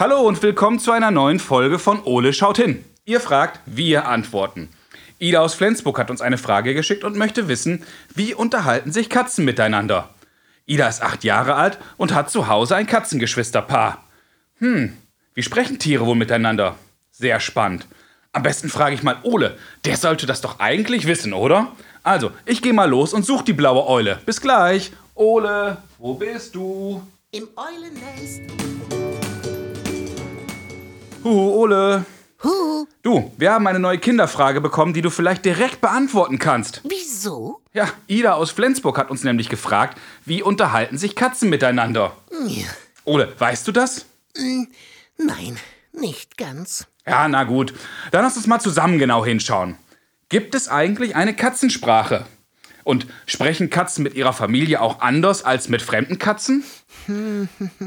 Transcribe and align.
Hallo 0.00 0.20
und 0.20 0.40
willkommen 0.44 0.78
zu 0.78 0.92
einer 0.92 1.10
neuen 1.10 1.40
Folge 1.40 1.80
von 1.80 2.00
Ole 2.04 2.32
schaut 2.32 2.56
hin. 2.56 2.84
Ihr 3.04 3.18
fragt, 3.18 3.58
wir 3.66 4.06
antworten. 4.06 4.68
Ida 5.18 5.40
aus 5.40 5.54
Flensburg 5.54 5.98
hat 5.98 6.08
uns 6.08 6.20
eine 6.20 6.38
Frage 6.38 6.72
geschickt 6.72 7.02
und 7.02 7.16
möchte 7.16 7.48
wissen, 7.48 7.82
wie 8.14 8.32
unterhalten 8.32 8.92
sich 8.92 9.10
Katzen 9.10 9.44
miteinander? 9.44 10.10
Ida 10.66 10.86
ist 10.86 11.02
acht 11.02 11.24
Jahre 11.24 11.56
alt 11.56 11.78
und 11.96 12.14
hat 12.14 12.30
zu 12.30 12.46
Hause 12.46 12.76
ein 12.76 12.86
Katzengeschwisterpaar. 12.86 14.04
Hm, 14.58 14.96
wie 15.34 15.42
sprechen 15.42 15.80
Tiere 15.80 16.06
wohl 16.06 16.14
miteinander? 16.14 16.76
Sehr 17.10 17.40
spannend. 17.40 17.88
Am 18.30 18.44
besten 18.44 18.68
frage 18.68 18.94
ich 18.94 19.02
mal 19.02 19.16
Ole. 19.24 19.58
Der 19.84 19.96
sollte 19.96 20.26
das 20.26 20.40
doch 20.40 20.60
eigentlich 20.60 21.08
wissen, 21.08 21.32
oder? 21.32 21.72
Also, 22.04 22.30
ich 22.46 22.62
gehe 22.62 22.72
mal 22.72 22.88
los 22.88 23.12
und 23.12 23.26
suche 23.26 23.46
die 23.46 23.52
blaue 23.52 23.84
Eule. 23.88 24.20
Bis 24.24 24.40
gleich. 24.40 24.92
Ole, 25.16 25.78
wo 25.98 26.14
bist 26.14 26.54
du? 26.54 27.02
Im 27.32 27.48
Eulennest. 27.56 28.42
Huhu, 31.24 31.62
Ole. 31.62 32.04
Huh, 32.42 32.86
Du, 33.02 33.32
wir 33.36 33.52
haben 33.52 33.66
eine 33.66 33.80
neue 33.80 33.98
Kinderfrage 33.98 34.60
bekommen, 34.60 34.92
die 34.92 35.02
du 35.02 35.10
vielleicht 35.10 35.44
direkt 35.44 35.80
beantworten 35.80 36.38
kannst. 36.38 36.82
wieso? 36.84 37.60
Ja, 37.72 37.88
Ida 38.06 38.34
aus 38.34 38.50
Flensburg 38.52 38.96
hat 38.98 39.10
uns 39.10 39.24
nämlich 39.24 39.48
gefragt, 39.48 39.98
wie 40.24 40.42
unterhalten 40.42 40.98
sich 40.98 41.16
Katzen 41.16 41.48
miteinander? 41.50 42.16
Ja, 42.46 42.66
Ole, 43.04 43.32
weißt 43.38 43.66
du 43.66 43.72
das? 43.72 44.06
nein, 45.16 45.56
nicht 45.92 46.36
ganz. 46.38 46.86
Ja, 47.06 47.26
na 47.28 47.42
gut. 47.44 47.74
Dann 48.12 48.22
lass 48.24 48.36
uns 48.36 48.46
mal 48.46 48.60
zusammen 48.60 48.98
genau 48.98 49.24
hinschauen. 49.24 49.76
Gibt 50.28 50.54
es 50.54 50.68
eigentlich 50.68 51.16
eine 51.16 51.34
Katzensprache? 51.34 52.26
Und 52.88 53.06
sprechen 53.26 53.68
Katzen 53.68 54.02
mit 54.02 54.14
ihrer 54.14 54.32
Familie 54.32 54.80
auch 54.80 55.02
anders 55.02 55.44
als 55.44 55.68
mit 55.68 55.82
fremden 55.82 56.18
Katzen? 56.18 56.64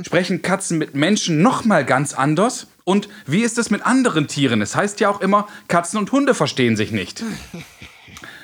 Sprechen 0.05 0.43
Katzen 0.43 0.77
mit 0.77 0.93
Menschen 0.93 1.41
nochmal 1.41 1.85
ganz 1.85 2.13
anders? 2.13 2.67
Und 2.83 3.09
wie 3.25 3.41
ist 3.41 3.57
es 3.57 3.71
mit 3.71 3.83
anderen 3.83 4.27
Tieren? 4.27 4.61
Es 4.61 4.75
heißt 4.75 4.99
ja 4.99 5.09
auch 5.09 5.19
immer, 5.19 5.47
Katzen 5.67 5.97
und 5.97 6.11
Hunde 6.11 6.35
verstehen 6.35 6.77
sich 6.77 6.91
nicht. 6.91 7.23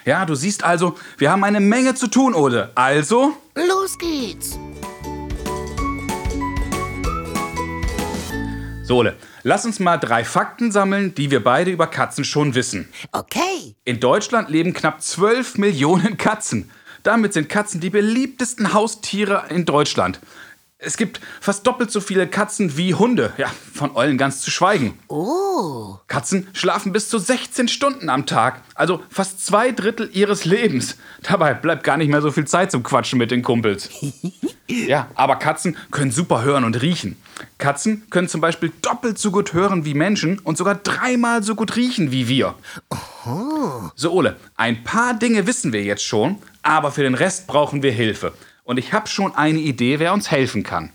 Ja, 0.04 0.26
du 0.26 0.36
siehst 0.36 0.64
also, 0.64 0.96
wir 1.18 1.32
haben 1.32 1.44
eine 1.44 1.60
Menge 1.60 1.94
zu 1.94 2.08
tun, 2.08 2.34
Ode. 2.34 2.72
Also, 2.76 3.34
Los 3.56 3.98
geht's. 3.98 4.58
Sole, 8.86 9.18
lass 9.48 9.66
uns 9.66 9.80
mal 9.80 9.98
drei 9.98 10.26
Fakten 10.26 10.74
sammeln, 10.74 11.16
die 11.16 11.32
wir 11.32 11.42
beide 11.42 11.72
über 11.72 11.88
Katzen 11.88 12.26
schon 12.26 12.54
wissen. 12.54 12.90
Okay. 13.14 13.76
In 13.86 14.02
Deutschland 14.02 14.50
leben 14.50 14.74
knapp 14.74 15.02
12 15.02 15.58
Millionen 15.58 16.18
Katzen. 16.18 16.70
Damit 17.04 17.32
sind 17.32 17.48
Katzen 17.48 17.80
die 17.80 17.90
beliebtesten 17.90 18.74
Haustiere 18.74 19.46
in 19.50 19.64
Deutschland. 19.64 20.20
Es 20.80 20.96
gibt 20.96 21.20
fast 21.42 21.66
doppelt 21.66 21.90
so 21.90 22.00
viele 22.00 22.28
Katzen 22.28 22.78
wie 22.78 22.94
Hunde. 22.94 23.34
Ja, 23.38 23.52
von 23.74 23.96
Eulen 23.96 24.20
ganz 24.20 24.42
zu 24.42 24.52
schweigen. 24.52 25.00
Oh, 25.08 25.96
Katzen 26.08 26.48
schlafen 26.54 26.92
bis 26.92 27.10
zu 27.10 27.18
16 27.18 27.68
Stunden 27.68 28.10
am 28.10 28.28
Tag, 28.28 28.62
also 28.76 29.02
fast 29.10 29.44
zwei 29.44 29.72
Drittel 29.72 30.08
ihres 30.14 30.46
Lebens. 30.46 30.98
Dabei 31.24 31.56
bleibt 31.56 31.84
gar 31.84 31.98
nicht 31.98 32.10
mehr 32.10 32.22
so 32.22 32.30
viel 32.32 32.46
Zeit 32.46 32.70
zum 32.70 32.84
Quatschen 32.84 33.18
mit 33.18 33.32
den 33.32 33.42
Kumpels. 33.44 33.90
Ja, 34.70 35.08
aber 35.16 35.38
Katzen 35.38 35.78
können 35.92 36.12
super 36.12 36.44
hören 36.44 36.66
und 36.66 36.82
riechen. 36.82 37.16
Katzen 37.58 38.04
können 38.10 38.28
zum 38.28 38.42
Beispiel 38.42 38.70
doppelt 38.82 39.18
so 39.18 39.32
gut 39.32 39.54
hören 39.54 39.86
wie 39.86 39.94
Menschen 39.94 40.40
und 40.40 40.58
sogar 40.58 40.76
dreimal 40.76 41.42
so 41.42 41.56
gut 41.56 41.78
riechen 41.78 42.12
wie 42.12 42.28
wir. 42.28 42.54
So, 43.96 44.12
Ole, 44.12 44.36
ein 44.58 44.84
paar 44.84 45.14
Dinge 45.14 45.48
wissen 45.48 45.72
wir 45.72 45.84
jetzt 45.84 46.04
schon, 46.04 46.40
aber 46.64 46.92
für 46.92 47.04
den 47.04 47.16
Rest 47.16 47.48
brauchen 47.48 47.82
wir 47.82 47.94
Hilfe. 47.94 48.34
Und 48.68 48.78
ich 48.78 48.92
habe 48.92 49.08
schon 49.08 49.34
eine 49.34 49.60
Idee, 49.60 49.98
wer 49.98 50.12
uns 50.12 50.30
helfen 50.30 50.64
kann. 50.64 50.92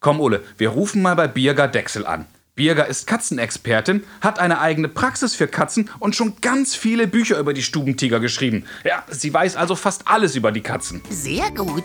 Komm, 0.00 0.18
Ole, 0.18 0.42
wir 0.58 0.70
rufen 0.70 1.02
mal 1.02 1.14
bei 1.14 1.28
Birger 1.28 1.68
Dechsel 1.68 2.04
an. 2.04 2.26
Birger 2.56 2.88
ist 2.88 3.06
Katzenexpertin, 3.06 4.02
hat 4.20 4.40
eine 4.40 4.58
eigene 4.58 4.88
Praxis 4.88 5.36
für 5.36 5.46
Katzen 5.46 5.88
und 6.00 6.16
schon 6.16 6.34
ganz 6.40 6.74
viele 6.74 7.06
Bücher 7.06 7.38
über 7.38 7.54
die 7.54 7.62
Stubentiger 7.62 8.18
geschrieben. 8.18 8.64
Ja, 8.82 9.04
sie 9.08 9.32
weiß 9.32 9.54
also 9.54 9.76
fast 9.76 10.08
alles 10.08 10.34
über 10.34 10.50
die 10.50 10.62
Katzen. 10.62 11.00
sehr 11.10 11.48
gut. 11.52 11.84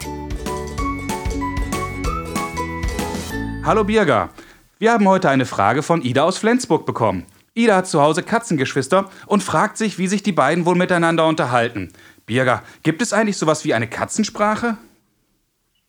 Hallo 3.64 3.84
Birger, 3.84 4.30
wir 4.80 4.92
haben 4.92 5.08
heute 5.08 5.30
eine 5.30 5.46
Frage 5.46 5.84
von 5.84 6.02
Ida 6.02 6.24
aus 6.24 6.40
Flensburg 6.40 6.88
bekommen. 6.88 7.28
Ida 7.54 7.76
hat 7.76 7.88
zu 7.88 8.02
Hause 8.02 8.24
Katzengeschwister 8.24 9.10
und 9.28 9.44
fragt 9.44 9.78
sich, 9.78 10.00
wie 10.00 10.08
sich 10.08 10.24
die 10.24 10.32
beiden 10.32 10.66
wohl 10.66 10.76
miteinander 10.76 11.28
unterhalten. 11.28 11.92
Birger, 12.30 12.62
gibt 12.84 13.02
es 13.02 13.12
eigentlich 13.12 13.38
sowas 13.38 13.66
wie 13.66 13.74
eine 13.74 13.88
Katzensprache? 13.88 14.78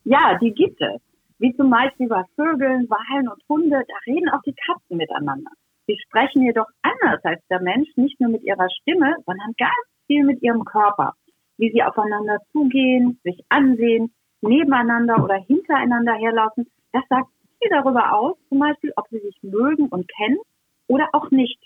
Ja, 0.04 0.38
die 0.40 0.52
gibt 0.52 0.80
es. 0.80 1.00
Wie 1.38 1.54
zum 1.54 1.68
Beispiel 1.68 2.08
bei 2.08 2.22
Vögeln, 2.34 2.88
Walen 2.88 3.28
und 3.28 3.42
Hunde, 3.46 3.84
da 3.86 3.94
reden 4.06 4.30
auch 4.30 4.40
die 4.46 4.54
Katzen 4.54 4.96
miteinander. 4.96 5.50
Sie 5.86 5.98
sprechen 6.06 6.42
jedoch 6.42 6.66
anders 6.80 7.20
als 7.24 7.42
der 7.50 7.60
Mensch, 7.60 7.88
nicht 7.96 8.18
nur 8.20 8.30
mit 8.30 8.42
ihrer 8.42 8.68
Stimme, 8.80 9.16
sondern 9.26 9.52
ganz 9.58 9.84
viel 10.06 10.24
mit 10.24 10.42
ihrem 10.42 10.64
Körper. 10.64 11.12
Wie 11.58 11.70
sie 11.72 11.82
aufeinander 11.82 12.38
zugehen, 12.52 13.20
sich 13.22 13.44
ansehen, 13.50 14.10
nebeneinander 14.40 15.22
oder 15.22 15.36
hintereinander 15.36 16.14
herlaufen, 16.14 16.70
das 16.92 17.02
sagt 17.10 17.28
viel 17.58 17.68
darüber 17.68 18.14
aus, 18.14 18.38
zum 18.48 18.60
Beispiel, 18.60 18.94
ob 18.96 19.06
sie 19.10 19.18
sich 19.18 19.36
mögen 19.42 19.88
und 19.88 20.08
kennen 20.08 20.38
oder 20.86 21.10
auch 21.12 21.30
nicht. 21.30 21.60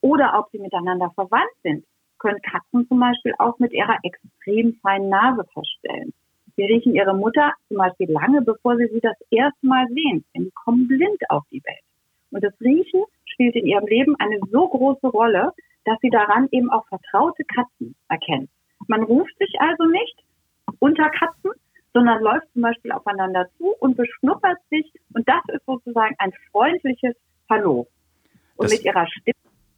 Oder 0.00 0.38
ob 0.38 0.50
sie 0.52 0.58
miteinander 0.58 1.10
verwandt 1.16 1.50
sind, 1.64 1.84
können 2.18 2.40
Katzen 2.42 2.86
zum 2.88 3.00
Beispiel 3.00 3.34
auch 3.38 3.58
mit 3.58 3.72
ihrer 3.72 3.98
extrem 4.02 4.74
feinen 4.82 5.08
Nase 5.08 5.44
feststellen. 5.52 6.12
Sie 6.56 6.62
riechen 6.64 6.94
ihre 6.94 7.14
Mutter 7.14 7.52
zum 7.68 7.78
Beispiel 7.78 8.10
lange, 8.10 8.42
bevor 8.42 8.76
sie 8.76 8.86
sie 8.88 9.00
das 9.00 9.16
erste 9.30 9.66
Mal 9.66 9.86
sehen, 9.88 10.24
denn 10.34 10.44
sie 10.44 10.52
kommen 10.64 10.86
blind 10.86 11.18
auf 11.28 11.42
die 11.50 11.62
Welt. 11.64 11.82
Und 12.30 12.44
das 12.44 12.54
Riechen 12.60 13.04
spielt 13.24 13.56
in 13.56 13.66
ihrem 13.66 13.86
Leben 13.86 14.14
eine 14.18 14.38
so 14.50 14.68
große 14.68 15.08
Rolle, 15.08 15.52
dass 15.84 15.98
sie 16.00 16.10
daran 16.10 16.48
eben 16.52 16.70
auch 16.70 16.86
vertraute 16.88 17.44
Katzen 17.44 17.94
erkennen. 18.08 18.48
Man 18.86 19.02
ruft 19.02 19.36
sich 19.38 19.52
also 19.58 19.84
nicht 19.84 20.16
unter 20.78 21.10
Katzen, 21.10 21.52
sondern 21.92 22.22
läuft 22.22 22.52
zum 22.52 22.62
Beispiel 22.62 22.92
aufeinander 22.92 23.46
zu 23.58 23.74
und 23.80 23.96
beschnuppert 23.96 24.58
sich. 24.70 24.90
Und 25.14 25.28
das 25.28 25.42
ist 25.48 25.64
sozusagen 25.66 26.14
ein 26.18 26.32
freundliches 26.50 27.14
Hallo. 27.48 27.86
Und 28.56 28.64
Das- 28.64 28.72
mit 28.72 28.84
ihrer 28.84 29.06
Stimme, 29.08 29.33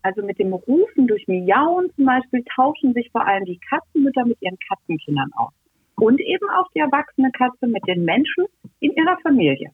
also 0.07 0.23
mit 0.23 0.39
dem 0.39 0.53
Rufen 0.53 1.09
durch 1.09 1.27
Miauen 1.27 1.91
zum 1.97 2.07
Beispiel, 2.07 2.45
tauschen 2.55 2.95
sich 2.95 3.11
vor 3.11 3.27
allem 3.27 3.45
die 3.45 3.59
Katzenmütter 3.69 4.25
mit 4.25 4.41
ihren 4.41 4.57
Katzenkindern 4.69 5.31
aus. 5.37 5.53
Und 5.97 6.21
eben 6.21 6.49
auch 6.51 6.67
die 6.75 6.79
erwachsene 6.79 7.31
Katze 7.33 7.67
mit 7.67 7.83
den 7.89 8.05
Menschen 8.05 8.45
in 8.81 8.93
ihrer 8.93 9.19
Familie. 9.23 9.71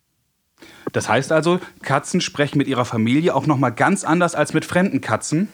Das 0.92 1.08
heißt 1.08 1.32
also, 1.32 1.58
Katzen 1.82 2.20
sprechen 2.20 2.58
mit 2.58 2.68
ihrer 2.68 2.84
Familie 2.84 3.34
auch 3.34 3.46
noch 3.46 3.58
mal 3.58 3.70
ganz 3.70 4.04
anders 4.04 4.34
als 4.34 4.54
mit 4.54 4.64
fremden 4.64 5.00
Katzen? 5.00 5.48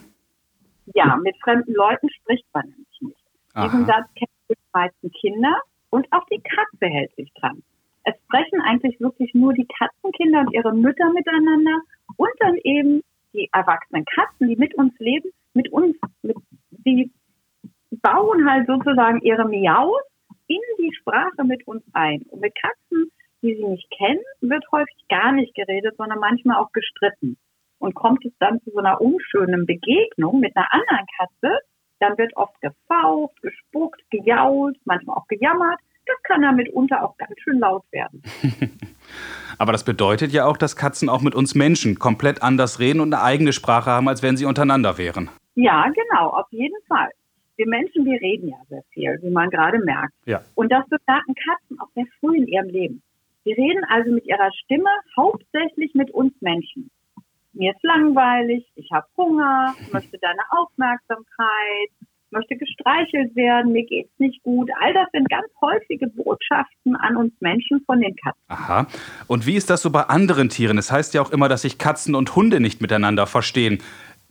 Ja, 0.94 1.16
mit 1.16 1.36
fremden 1.42 1.72
Leuten 1.72 2.08
spricht 2.10 2.46
man 2.52 2.66
nämlich 2.66 3.00
nicht. 3.00 3.24
Diesen. 3.56 3.86
Satz 3.86 4.06
kennen 4.14 4.30
die 4.50 4.54
meisten 4.72 5.10
Kinder 5.10 5.60
und 5.90 6.06
auch 6.12 6.24
die 6.30 6.40
Katze 6.40 6.86
hält 6.86 7.14
sich 7.16 7.32
dran. 7.40 7.62
Es 8.04 8.14
sprechen 8.26 8.60
eigentlich 8.60 9.00
wirklich 9.00 9.34
nur 9.34 9.52
die 9.54 9.66
Katzenkinder 9.66 10.40
und 10.40 10.54
ihre 10.54 10.72
Mütter 10.72 11.12
miteinander 11.12 11.80
und 12.16 12.30
dann 12.40 12.56
eben 12.62 13.02
die 13.32 13.48
erwachsenen 13.52 14.04
Katzen, 14.04 14.48
die 14.48 14.56
mit 14.56 14.74
uns 14.74 14.92
leben, 14.98 15.30
mit 15.54 15.70
uns, 15.72 15.96
mit, 16.22 16.36
die 16.70 17.10
bauen 17.90 18.48
halt 18.48 18.66
sozusagen 18.66 19.20
ihre 19.20 19.48
Miaus 19.48 20.02
in 20.46 20.60
die 20.78 20.94
Sprache 20.94 21.44
mit 21.44 21.66
uns 21.66 21.82
ein. 21.92 22.22
Und 22.28 22.40
mit 22.40 22.54
Katzen, 22.54 23.10
die 23.42 23.54
sie 23.54 23.64
nicht 23.64 23.90
kennen, 23.90 24.22
wird 24.40 24.64
häufig 24.72 25.04
gar 25.08 25.32
nicht 25.32 25.54
geredet, 25.54 25.96
sondern 25.96 26.18
manchmal 26.18 26.56
auch 26.56 26.72
gestritten. 26.72 27.36
Und 27.78 27.94
kommt 27.94 28.24
es 28.24 28.32
dann 28.38 28.60
zu 28.62 28.70
so 28.70 28.78
einer 28.78 29.00
unschönen 29.00 29.66
Begegnung 29.66 30.40
mit 30.40 30.56
einer 30.56 30.72
anderen 30.72 31.06
Katze, 31.18 31.58
dann 32.00 32.16
wird 32.16 32.36
oft 32.36 32.60
gefaucht, 32.60 33.40
gespuckt, 33.42 34.00
gejault, 34.10 34.76
manchmal 34.84 35.16
auch 35.16 35.26
gejammert. 35.26 35.80
Das 36.06 36.16
kann 36.22 36.42
dann 36.42 36.56
mitunter 36.56 37.04
auch 37.04 37.16
ganz 37.16 37.38
schön 37.40 37.58
laut 37.58 37.84
werden. 37.92 38.22
Aber 39.58 39.72
das 39.72 39.84
bedeutet 39.84 40.32
ja 40.32 40.46
auch, 40.46 40.56
dass 40.56 40.76
Katzen 40.76 41.08
auch 41.08 41.20
mit 41.20 41.34
uns 41.34 41.54
Menschen 41.54 41.98
komplett 41.98 42.42
anders 42.42 42.78
reden 42.78 43.00
und 43.00 43.12
eine 43.12 43.22
eigene 43.22 43.52
Sprache 43.52 43.90
haben, 43.90 44.08
als 44.08 44.22
wenn 44.22 44.36
sie 44.36 44.44
untereinander 44.44 44.98
wären. 44.98 45.30
Ja, 45.56 45.86
genau, 45.88 46.28
auf 46.30 46.46
jeden 46.50 46.76
Fall. 46.86 47.10
Wir 47.56 47.66
Menschen, 47.66 48.04
wir 48.04 48.20
reden 48.20 48.48
ja 48.48 48.56
sehr 48.68 48.82
viel, 48.90 49.18
wie 49.20 49.30
man 49.30 49.50
gerade 49.50 49.78
merkt. 49.80 50.14
Ja. 50.26 50.42
Und 50.54 50.70
das 50.70 50.84
bemerken 50.88 51.34
Katzen 51.34 51.80
auch 51.80 51.88
sehr 51.94 52.06
früh 52.20 52.36
in 52.36 52.46
ihrem 52.46 52.68
Leben. 52.68 53.02
Sie 53.44 53.52
reden 53.52 53.84
also 53.88 54.12
mit 54.12 54.26
ihrer 54.26 54.50
Stimme 54.64 54.90
hauptsächlich 55.16 55.94
mit 55.94 56.10
uns 56.12 56.32
Menschen. 56.40 56.90
Mir 57.52 57.72
ist 57.72 57.82
langweilig, 57.82 58.70
ich 58.76 58.88
habe 58.92 59.06
Hunger, 59.16 59.74
ich 59.80 59.92
möchte 59.92 60.18
deine 60.18 60.42
Aufmerksamkeit, 60.50 61.90
möchte 62.30 62.56
gestreichelt 62.56 63.34
werden, 63.36 63.72
mir 63.72 63.84
geht's 63.84 64.12
nicht 64.18 64.42
gut. 64.42 64.70
All 64.80 64.92
das 64.94 65.08
sind 65.12 65.28
ganz 65.28 65.46
häufige 65.60 66.08
Botschaften 66.08 66.96
an 66.96 67.16
uns 67.16 67.32
Menschen 67.40 67.80
von 67.86 68.00
den 68.00 68.14
Katzen. 68.16 68.42
Aha. 68.48 68.86
Und 69.26 69.46
wie 69.46 69.56
ist 69.56 69.70
das 69.70 69.82
so 69.82 69.90
bei 69.90 70.02
anderen 70.02 70.48
Tieren? 70.48 70.78
Es 70.78 70.92
heißt 70.92 71.14
ja 71.14 71.22
auch 71.22 71.30
immer, 71.30 71.48
dass 71.48 71.62
sich 71.62 71.78
Katzen 71.78 72.14
und 72.14 72.34
Hunde 72.36 72.60
nicht 72.60 72.80
miteinander 72.80 73.26
verstehen. 73.26 73.78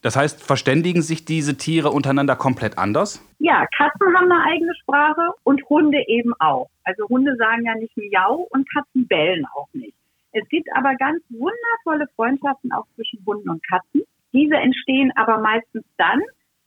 Das 0.01 0.15
heißt, 0.15 0.44
verständigen 0.44 1.01
sich 1.01 1.25
diese 1.25 1.57
Tiere 1.57 1.89
untereinander 1.89 2.35
komplett 2.35 2.77
anders? 2.77 3.21
Ja, 3.39 3.65
Katzen 3.75 4.15
haben 4.15 4.31
eine 4.31 4.44
eigene 4.44 4.73
Sprache 4.75 5.31
und 5.44 5.67
Hunde 5.69 5.97
eben 6.07 6.33
auch. 6.39 6.69
Also 6.83 7.07
Hunde 7.09 7.35
sagen 7.35 7.65
ja 7.65 7.75
nicht 7.75 7.97
Miau 7.97 8.47
und 8.51 8.71
Katzen 8.71 9.07
bellen 9.07 9.45
auch 9.55 9.67
nicht. 9.73 9.95
Es 10.33 10.47
gibt 10.49 10.67
aber 10.75 10.94
ganz 10.95 11.23
wundervolle 11.29 12.07
Freundschaften 12.15 12.71
auch 12.71 12.85
zwischen 12.95 13.23
Hunden 13.25 13.49
und 13.49 13.67
Katzen. 13.67 14.03
Diese 14.33 14.55
entstehen 14.55 15.11
aber 15.15 15.39
meistens 15.39 15.83
dann, 15.97 16.21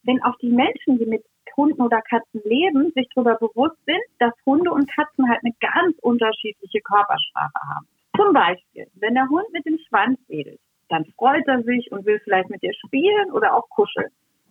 wenn 0.05 0.23
auch 0.23 0.37
die 0.39 0.51
Menschen, 0.51 0.99
die 0.99 1.07
mit 1.07 1.25
Hunden 1.57 1.83
oder 1.83 2.01
Katzen 2.03 2.41
leben, 2.45 2.93
sich 2.95 3.09
darüber 3.15 3.37
bewusst 3.37 3.77
sind, 3.85 4.01
dass 4.19 4.33
Hunde 4.47 4.71
und 4.71 4.91
Katzen 4.91 5.29
halt 5.29 5.41
eine 5.45 5.55
ganz 5.61 5.97
unterschiedliche 6.01 6.81
Körpersprache 6.81 7.61
haben. 7.75 7.87
Zum 8.17 8.33
Beispiel, 8.33 8.87
wenn 8.95 9.15
der 9.15 9.29
Hund 9.29 9.47
mit 9.53 9.67
dem 9.67 9.79
Schwanz 9.89 10.19
wedelt, 10.29 10.61
dann 10.89 11.05
freut 11.17 11.47
er 11.47 11.63
sich 11.63 11.91
und 11.93 12.07
will 12.07 12.21
vielleicht 12.25 12.51
mit 12.51 12.63
dir 12.63 12.73
spielen 12.75 13.31
oder 13.33 13.55
auch 13.55 13.69
kuscheln. 13.71 14.11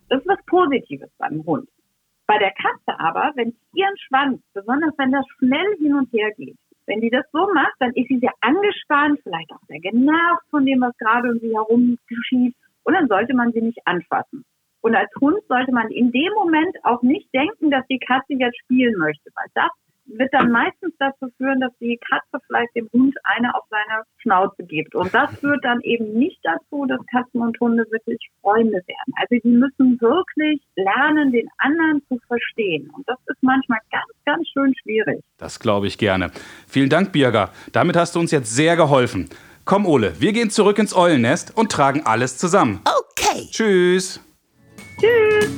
Das 0.09 0.21
ist 0.21 0.27
was 0.27 0.43
Positives 0.45 1.09
beim 1.17 1.45
Hund. 1.45 1.69
Bei 2.25 2.37
der 2.37 2.51
Katze 2.51 2.99
aber, 2.99 3.31
wenn 3.35 3.55
ihren 3.73 3.97
Schwanz, 3.97 4.41
besonders 4.53 4.93
wenn 4.97 5.11
das 5.11 5.25
schnell 5.37 5.77
hin 5.79 5.95
und 5.95 6.11
her 6.13 6.31
geht, 6.37 6.57
wenn 6.85 7.01
die 7.01 7.09
das 7.09 7.25
so 7.31 7.47
macht, 7.53 7.75
dann 7.79 7.91
ist 7.93 8.07
sie 8.07 8.19
sehr 8.19 8.33
angespannt, 8.41 9.19
vielleicht 9.23 9.51
auch 9.51 9.61
sehr 9.67 9.79
genervt 9.79 10.43
von 10.49 10.65
dem, 10.65 10.81
was 10.81 10.97
gerade 10.97 11.29
um 11.29 11.39
sie 11.39 11.53
herum 11.53 11.97
geschieht. 12.07 12.55
Und 12.83 12.93
dann 12.93 13.07
sollte 13.07 13.35
man 13.35 13.51
sie 13.51 13.61
nicht 13.61 13.79
anfassen. 13.85 14.43
Und 14.81 14.95
als 14.95 15.09
Hund 15.19 15.39
sollte 15.47 15.71
man 15.71 15.89
in 15.89 16.11
dem 16.11 16.33
Moment 16.35 16.75
auch 16.83 17.01
nicht 17.01 17.33
denken, 17.33 17.71
dass 17.71 17.85
die 17.87 17.99
Katze 17.99 18.33
jetzt 18.33 18.57
spielen 18.59 18.95
möchte, 18.97 19.29
weil 19.35 19.47
das 19.53 19.71
wird 20.17 20.33
dann 20.33 20.51
meistens 20.51 20.93
dazu 20.99 21.27
führen, 21.37 21.59
dass 21.59 21.71
die 21.79 21.99
Katze 22.09 22.43
vielleicht 22.47 22.75
dem 22.75 22.89
Hund 22.93 23.15
eine 23.23 23.53
auf 23.55 23.63
seine 23.69 24.03
Schnauze 24.17 24.63
gibt. 24.63 24.95
Und 24.95 25.13
das 25.13 25.37
führt 25.39 25.63
dann 25.63 25.79
eben 25.81 26.13
nicht 26.13 26.39
dazu, 26.43 26.85
dass 26.87 26.99
Katzen 27.11 27.41
und 27.41 27.59
Hunde 27.59 27.85
wirklich 27.91 28.19
Freunde 28.41 28.81
werden. 28.87 29.13
Also 29.17 29.35
die 29.43 29.49
müssen 29.49 29.99
wirklich 30.01 30.61
lernen, 30.75 31.31
den 31.31 31.47
anderen 31.57 32.01
zu 32.07 32.19
verstehen. 32.27 32.89
Und 32.95 33.07
das 33.07 33.17
ist 33.27 33.41
manchmal 33.41 33.79
ganz, 33.91 34.09
ganz 34.25 34.47
schön 34.49 34.73
schwierig. 34.81 35.21
Das 35.37 35.59
glaube 35.59 35.87
ich 35.87 35.97
gerne. 35.97 36.31
Vielen 36.67 36.89
Dank, 36.89 37.11
Birger. 37.11 37.51
Damit 37.71 37.95
hast 37.95 38.15
du 38.15 38.19
uns 38.19 38.31
jetzt 38.31 38.55
sehr 38.55 38.75
geholfen. 38.75 39.29
Komm, 39.65 39.85
Ole, 39.85 40.19
wir 40.19 40.33
gehen 40.33 40.49
zurück 40.49 40.79
ins 40.79 40.95
Eulennest 40.95 41.55
und 41.55 41.71
tragen 41.71 42.01
alles 42.05 42.37
zusammen. 42.37 42.81
Okay. 42.85 43.47
Tschüss. 43.51 44.28
Tschüss! 44.99 45.49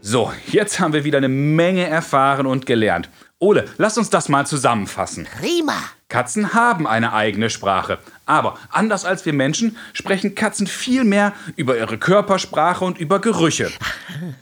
So, 0.00 0.32
jetzt 0.48 0.78
haben 0.78 0.92
wir 0.92 1.04
wieder 1.04 1.18
eine 1.18 1.28
Menge 1.28 1.86
erfahren 1.86 2.46
und 2.46 2.66
gelernt. 2.66 3.08
Ole, 3.38 3.64
lass 3.78 3.98
uns 3.98 4.10
das 4.10 4.28
mal 4.28 4.46
zusammenfassen. 4.46 5.26
Prima. 5.40 5.74
Katzen 6.08 6.52
haben 6.52 6.86
eine 6.86 7.14
eigene 7.14 7.48
Sprache. 7.48 7.98
Aber 8.26 8.58
anders 8.70 9.06
als 9.06 9.24
wir 9.24 9.32
Menschen 9.32 9.78
sprechen 9.94 10.34
Katzen 10.34 10.66
viel 10.66 11.04
mehr 11.04 11.32
über 11.56 11.78
ihre 11.78 11.96
Körpersprache 11.96 12.84
und 12.84 12.98
über 12.98 13.18
Gerüche. 13.18 13.72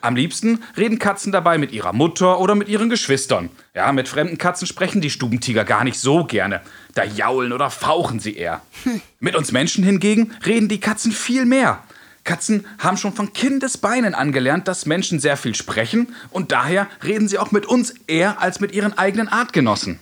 Am 0.01 0.17
liebsten 0.17 0.65
reden 0.77 0.99
Katzen 0.99 1.31
dabei 1.31 1.59
mit 1.59 1.71
ihrer 1.71 1.93
Mutter 1.93 2.41
oder 2.41 2.57
mit 2.57 2.69
ihren 2.69 2.91
Geschwistern. 2.91 3.51
Ja, 3.73 3.93
mit 3.93 4.09
fremden 4.09 4.37
Katzen 4.37 4.67
sprechen 4.67 5.01
die 5.01 5.11
Stubentiger 5.11 5.65
gar 5.65 5.85
nicht 5.85 6.01
so 6.01 6.25
gerne. 6.25 6.61
Da 6.95 7.05
jaulen 7.05 7.53
oder 7.53 7.71
fauchen 7.71 8.19
sie 8.19 8.37
eher. 8.37 8.63
Mit 9.21 9.37
uns 9.37 9.53
Menschen 9.53 9.85
hingegen 9.85 10.33
reden 10.45 10.69
die 10.69 10.81
Katzen 10.81 11.13
viel 11.13 11.47
mehr. 11.47 11.85
Katzen 12.25 12.67
haben 12.79 12.97
schon 12.97 13.13
von 13.13 13.33
Kindesbeinen 13.33 14.15
angelernt, 14.15 14.69
dass 14.69 14.87
Menschen 14.87 15.21
sehr 15.21 15.37
viel 15.37 15.55
sprechen 15.55 16.15
und 16.31 16.53
daher 16.53 16.87
reden 17.03 17.29
sie 17.29 17.39
auch 17.39 17.51
mit 17.51 17.67
uns 17.67 17.95
eher 18.07 18.41
als 18.41 18.61
mit 18.61 18.73
ihren 18.73 18.97
eigenen 18.97 19.29
Artgenossen. 19.29 19.99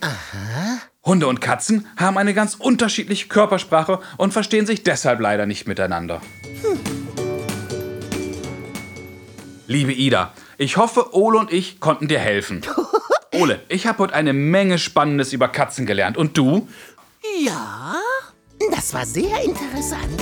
Hunde 1.03 1.27
und 1.27 1.41
Katzen 1.41 1.87
haben 1.97 2.17
eine 2.17 2.33
ganz 2.33 2.55
unterschiedliche 2.55 3.27
Körpersprache 3.27 3.99
und 4.17 4.33
verstehen 4.33 4.65
sich 4.65 4.83
deshalb 4.83 5.19
leider 5.19 5.45
nicht 5.45 5.67
miteinander. 5.67 6.21
Liebe 9.65 9.93
Ida, 9.93 10.33
ich 10.57 10.77
hoffe, 10.77 11.15
Ole 11.15 11.37
und 11.39 11.53
ich 11.53 11.79
konnten 11.79 12.07
dir 12.07 12.19
helfen. 12.19 12.61
Ole, 13.33 13.61
ich 13.69 13.87
habe 13.87 13.99
heute 13.99 14.15
eine 14.15 14.33
Menge 14.33 14.79
Spannendes 14.79 15.31
über 15.31 15.47
Katzen 15.47 15.85
gelernt. 15.85 16.17
Und 16.17 16.37
du? 16.37 16.67
Ja, 17.39 17.95
das 18.71 18.93
war 18.93 19.05
sehr 19.05 19.43
interessant. 19.43 20.21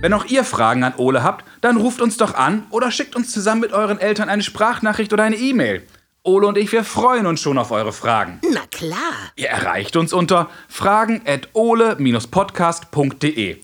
Wenn 0.00 0.12
auch 0.14 0.24
ihr 0.24 0.44
Fragen 0.44 0.82
an 0.82 0.94
Ole 0.96 1.22
habt, 1.22 1.44
dann 1.60 1.76
ruft 1.76 2.00
uns 2.00 2.16
doch 2.16 2.32
an 2.34 2.66
oder 2.70 2.90
schickt 2.90 3.14
uns 3.16 3.32
zusammen 3.32 3.60
mit 3.60 3.74
euren 3.74 3.98
Eltern 3.98 4.30
eine 4.30 4.42
Sprachnachricht 4.42 5.12
oder 5.12 5.24
eine 5.24 5.36
E-Mail. 5.36 5.86
Ole 6.22 6.46
und 6.46 6.56
ich, 6.56 6.72
wir 6.72 6.84
freuen 6.84 7.26
uns 7.26 7.42
schon 7.42 7.58
auf 7.58 7.70
eure 7.70 7.92
Fragen. 7.92 8.40
Na 8.50 8.62
klar. 8.72 8.96
Ihr 9.36 9.48
erreicht 9.48 9.96
uns 9.96 10.14
unter 10.14 10.48
fragen.ole-podcast.de 10.68 13.58